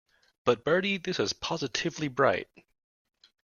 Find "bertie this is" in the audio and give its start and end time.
0.65-1.31